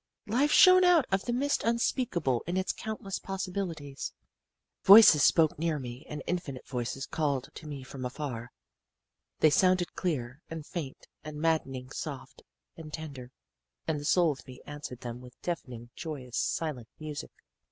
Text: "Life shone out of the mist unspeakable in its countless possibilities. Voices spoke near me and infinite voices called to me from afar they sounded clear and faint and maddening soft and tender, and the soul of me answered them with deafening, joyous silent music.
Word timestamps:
"Life 0.25 0.51
shone 0.51 0.83
out 0.83 1.05
of 1.11 1.25
the 1.25 1.31
mist 1.31 1.61
unspeakable 1.63 2.43
in 2.47 2.57
its 2.57 2.73
countless 2.73 3.19
possibilities. 3.19 4.13
Voices 4.83 5.23
spoke 5.23 5.59
near 5.59 5.77
me 5.77 6.07
and 6.09 6.23
infinite 6.25 6.65
voices 6.67 7.05
called 7.05 7.49
to 7.53 7.67
me 7.67 7.83
from 7.83 8.03
afar 8.03 8.51
they 9.41 9.51
sounded 9.51 9.93
clear 9.93 10.41
and 10.49 10.65
faint 10.65 11.05
and 11.23 11.39
maddening 11.39 11.91
soft 11.91 12.41
and 12.75 12.91
tender, 12.91 13.29
and 13.87 13.99
the 13.99 14.05
soul 14.05 14.31
of 14.31 14.47
me 14.47 14.59
answered 14.65 15.01
them 15.01 15.21
with 15.21 15.39
deafening, 15.43 15.91
joyous 15.95 16.35
silent 16.39 16.87
music. 16.99 17.29